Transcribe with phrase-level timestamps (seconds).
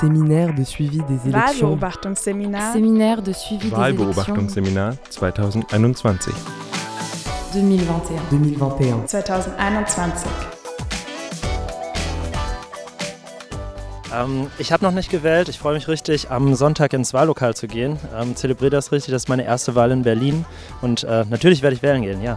[0.00, 1.70] Séminaire de suivi des élections.
[1.70, 2.72] Wahlbeobachtungsseminar.
[2.72, 6.34] Séminaire de suivi des élections Wahlbeobachtungsseminar 2021.
[7.52, 8.20] 2021.
[8.30, 9.06] 2021.
[9.06, 10.30] 2021.
[14.12, 15.48] Ähm, ich habe noch nicht gewählt.
[15.48, 17.98] Ich freue mich richtig, am Sonntag ins Wahllokal zu gehen.
[18.16, 19.12] Ähm, Zelebriere das richtig.
[19.12, 20.44] Das ist meine erste Wahl in Berlin.
[20.82, 22.36] Und äh, natürlich werde ich wählen gehen, ja.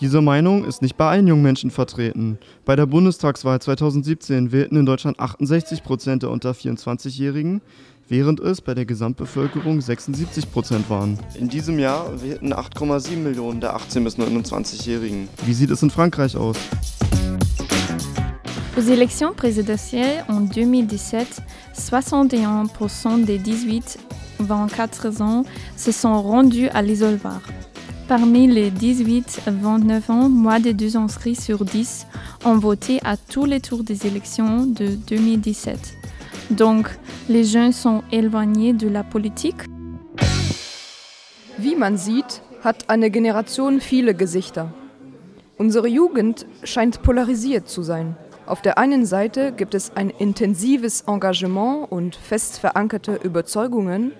[0.00, 2.38] Diese Meinung ist nicht bei allen jungen Menschen vertreten.
[2.64, 7.60] Bei der Bundestagswahl 2017 wählten in Deutschland 68 Prozent der unter 24-Jährigen,
[8.08, 11.18] während es bei der Gesamtbevölkerung 76 Prozent waren.
[11.38, 15.28] In diesem Jahr wählten 8,7 Millionen der 18- bis 29-Jährigen.
[15.44, 16.56] Wie sieht es in Frankreich aus?
[18.78, 21.42] Aux élections présidentielles en 2017,
[21.76, 23.38] 61% des
[24.40, 25.44] 18-24 ans
[25.76, 27.42] se sont rendus à l'isoloir.
[28.10, 32.08] Parmi les 18-29 ans, moins de 2 inscrits sur 10
[32.44, 35.78] ont voté à tous les tours des élections de 2017.
[36.50, 36.88] Donc,
[37.28, 39.62] les jeunes sont éloignés de la politique.
[41.56, 44.72] Wie man sieht, hat eine Generation viele Gesichter.
[45.56, 48.16] Unsere Jugend scheint polarisiert zu sein.
[48.44, 54.10] Auf der einen Seite gibt es ein intensives Engagement und fest verankerte Überzeugungen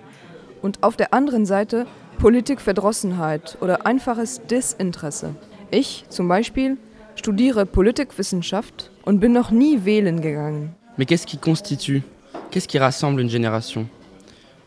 [0.61, 1.87] und auf der anderen Seite
[2.21, 5.33] Politikverdrossenheit oder einfaches Desinteresse.
[5.71, 6.77] Ich zum Beispiel
[7.15, 10.75] studiere Politikwissenschaft und bin noch nie wählen gegangen.
[10.97, 12.03] Mais qu'est-ce qui constitue
[12.51, 13.87] Qu'est-ce qui rassemble une génération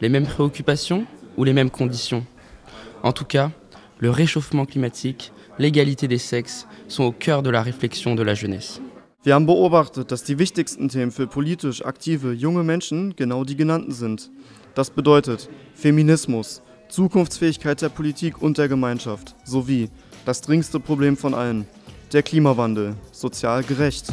[0.00, 2.26] Les mêmes préoccupations ou les mêmes conditions
[3.04, 3.52] En tout cas,
[4.00, 8.80] le réchauffement climatique, l'égalité des sexes sont au cœur de la réflexion de la jeunesse.
[9.22, 13.92] Wir haben beobachtet, dass die wichtigsten Themen für politisch aktive junge Menschen genau die genannten
[13.92, 14.32] sind.
[14.74, 19.90] Das bedeutet Feminismus, Zukunftsfähigkeit der Politik und der Gemeinschaft sowie
[20.24, 21.66] das dringendste Problem von allen,
[22.12, 24.12] der Klimawandel, sozial gerecht.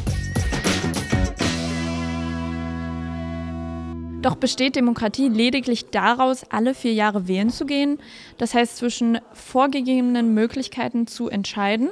[4.21, 7.97] Doch besteht Demokratie lediglich daraus, alle vier Jahre wählen zu gehen,
[8.37, 11.89] das heißt zwischen vorgegebenen Möglichkeiten zu entscheiden?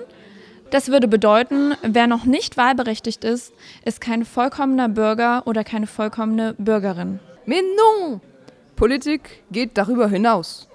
[0.69, 3.53] Das würde bedeuten, wer noch nicht wahlberechtigt ist,
[3.83, 7.19] ist kein vollkommener Bürger oder keine vollkommene Bürgerin.
[7.47, 8.21] Mais non!
[8.79, 10.69] Politik geht darüber hinaus.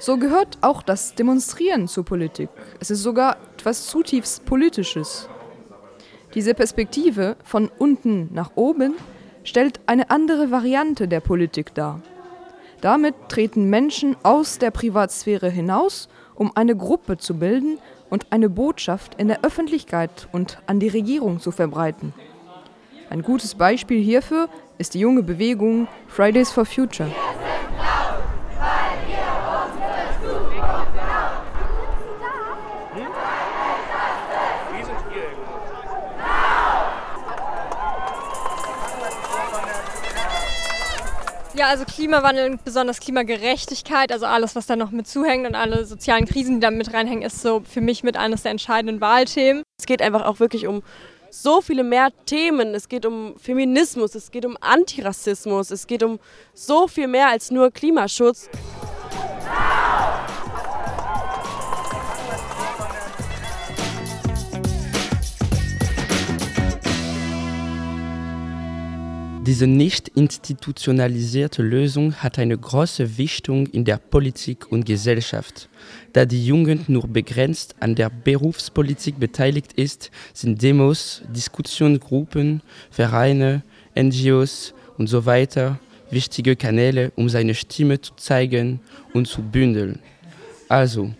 [0.00, 2.48] So gehört auch das Demonstrieren zur Politik.
[2.80, 5.28] Es ist sogar etwas zutiefst Politisches.
[6.34, 8.94] Diese Perspektive von unten nach oben
[9.44, 12.00] stellt eine andere Variante der Politik dar.
[12.80, 17.78] Damit treten Menschen aus der Privatsphäre hinaus, um eine Gruppe zu bilden
[18.10, 22.14] und eine Botschaft in der Öffentlichkeit und an die Regierung zu verbreiten.
[23.10, 27.10] Ein gutes Beispiel hierfür ist die junge Bewegung Fridays for Future.
[41.56, 45.84] Ja, also Klimawandel und besonders Klimagerechtigkeit, also alles, was da noch mit zuhängt und alle
[45.84, 49.62] sozialen Krisen, die da mit reinhängen, ist so für mich mit eines der entscheidenden Wahlthemen.
[49.78, 50.82] Es geht einfach auch wirklich um
[51.30, 52.74] so viele mehr Themen.
[52.74, 56.18] Es geht um Feminismus, es geht um Antirassismus, es geht um
[56.54, 58.50] so viel mehr als nur Klimaschutz.
[69.46, 75.68] Diese nicht institutionalisierte Lösung hat eine große Wichtung in der Politik und Gesellschaft.
[76.14, 83.62] Da die Jugend nur begrenzt an der Berufspolitik beteiligt ist, sind Demos, Diskussionsgruppen, Vereine,
[83.94, 85.78] NGOs und so weiter
[86.08, 88.80] wichtige Kanäle, um seine Stimme zu zeigen
[89.12, 89.98] und zu bündeln.
[90.70, 91.10] Also,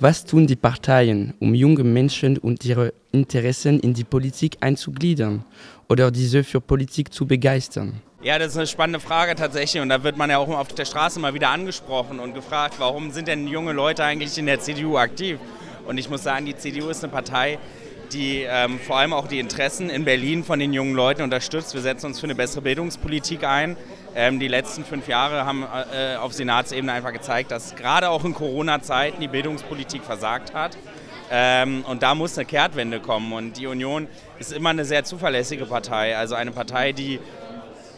[0.00, 5.44] was tun die Parteien, um junge Menschen und ihre Interessen in die Politik einzugliedern
[5.88, 8.00] oder diese für Politik zu begeistern?
[8.22, 10.84] Ja, das ist eine spannende Frage tatsächlich und da wird man ja auch auf der
[10.84, 14.96] Straße mal wieder angesprochen und gefragt, warum sind denn junge Leute eigentlich in der CDU
[14.96, 15.38] aktiv?
[15.86, 17.58] Und ich muss sagen, die CDU ist eine Partei,
[18.12, 21.74] die ähm, vor allem auch die Interessen in Berlin von den jungen Leuten unterstützt.
[21.74, 23.76] Wir setzen uns für eine bessere Bildungspolitik ein.
[24.14, 28.34] Ähm, die letzten fünf Jahre haben äh, auf Senatsebene einfach gezeigt, dass gerade auch in
[28.34, 30.76] Corona-Zeiten die Bildungspolitik versagt hat.
[31.30, 33.32] Ähm, und da muss eine Kehrtwende kommen.
[33.32, 34.08] Und die Union
[34.38, 36.16] ist immer eine sehr zuverlässige Partei.
[36.16, 37.20] Also eine Partei, die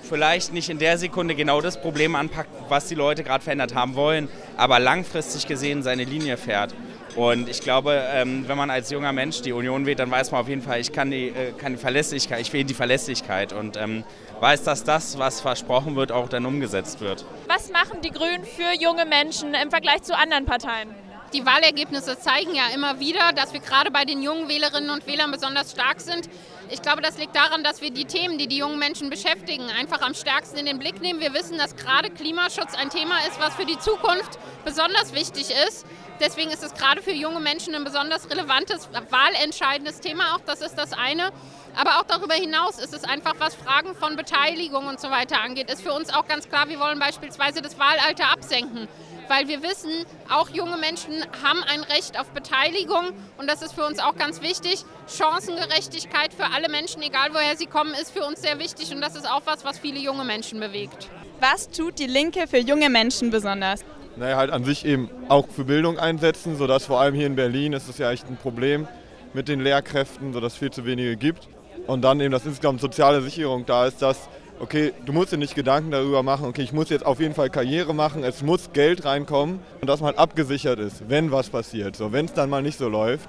[0.02, 3.94] vielleicht nicht in der Sekunde genau das Problem anpackt, was die Leute gerade verändert haben
[3.94, 6.74] wollen, aber langfristig gesehen seine Linie fährt.
[7.16, 10.40] Und ich glaube, ähm, wenn man als junger Mensch die Union wählt, dann weiß man
[10.40, 13.76] auf jeden Fall, ich kann die, äh, kann die Verlässlichkeit, ich wähle die Verlässlichkeit und
[13.76, 14.04] ähm,
[14.40, 17.24] weiß, dass das, was versprochen wird, auch dann umgesetzt wird.
[17.48, 20.88] Was machen die Grünen für junge Menschen im Vergleich zu anderen Parteien?
[21.32, 25.30] Die Wahlergebnisse zeigen ja immer wieder, dass wir gerade bei den jungen Wählerinnen und Wählern
[25.30, 26.28] besonders stark sind.
[26.70, 30.02] Ich glaube, das liegt daran, dass wir die Themen, die die jungen Menschen beschäftigen, einfach
[30.02, 31.20] am stärksten in den Blick nehmen.
[31.20, 35.86] Wir wissen, dass gerade Klimaschutz ein Thema ist, was für die Zukunft besonders wichtig ist.
[36.20, 40.34] Deswegen ist es gerade für junge Menschen ein besonders relevantes, wahlentscheidendes Thema.
[40.34, 41.30] Auch das ist das eine.
[41.76, 45.70] Aber auch darüber hinaus ist es einfach, was Fragen von Beteiligung und so weiter angeht,
[45.70, 48.88] ist für uns auch ganz klar, wir wollen beispielsweise das Wahlalter absenken
[49.30, 49.92] weil wir wissen,
[50.28, 51.14] auch junge Menschen
[51.44, 54.84] haben ein Recht auf Beteiligung und das ist für uns auch ganz wichtig.
[55.06, 59.14] Chancengerechtigkeit für alle Menschen, egal woher sie kommen, ist für uns sehr wichtig und das
[59.14, 61.08] ist auch was, was viele junge Menschen bewegt.
[61.38, 63.84] Was tut die Linke für junge Menschen besonders?
[64.16, 67.72] Naja, halt an sich eben auch für Bildung einsetzen, sodass vor allem hier in Berlin
[67.72, 68.88] ist es ja echt ein Problem
[69.34, 71.48] mit den Lehrkräften, sodass es viel zu wenige gibt.
[71.86, 74.28] Und dann eben, dass insgesamt soziale Sicherung da ist, dass
[74.60, 77.50] okay, du musst dir nicht Gedanken darüber machen, okay, ich muss jetzt auf jeden Fall
[77.50, 81.96] Karriere machen, es muss Geld reinkommen und dass man halt abgesichert ist, wenn was passiert,
[81.96, 83.28] so wenn es dann mal nicht so läuft.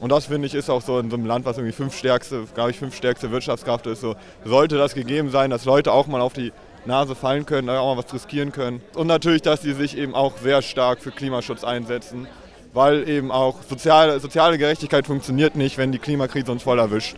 [0.00, 2.44] Und das finde ich ist auch so in so einem Land, was irgendwie fünf stärkste,
[2.54, 4.14] glaube ich, fünf stärkste Wirtschaftskraft ist, so
[4.44, 6.52] sollte das gegeben sein, dass Leute auch mal auf die
[6.88, 8.80] Nase fallen können, auch mal was riskieren können.
[8.94, 12.26] Und natürlich, dass sie sich eben auch sehr stark für Klimaschutz einsetzen,
[12.72, 17.16] weil eben auch soziale, soziale Gerechtigkeit funktioniert nicht, wenn die Klimakrise uns voll erwischt.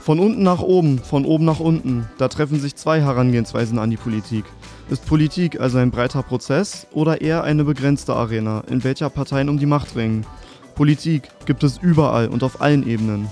[0.00, 3.96] Von unten nach oben, von oben nach unten, da treffen sich zwei Herangehensweisen an die
[3.96, 4.44] Politik.
[4.88, 9.58] Ist Politik also ein breiter Prozess oder eher eine begrenzte Arena, in welcher Parteien um
[9.58, 10.26] die Macht ringen?
[10.74, 13.28] Politik gibt es überall und auf allen Ebenen.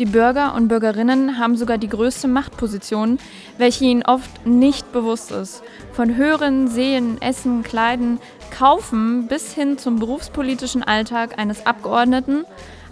[0.00, 3.18] Die Bürger und Bürgerinnen haben sogar die größte Machtposition,
[3.58, 5.62] welche ihnen oft nicht bewusst ist.
[5.92, 8.18] Von Hören, Sehen, Essen, Kleiden,
[8.50, 12.44] Kaufen bis hin zum berufspolitischen Alltag eines Abgeordneten,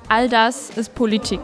[0.09, 1.41] all das ist Politik.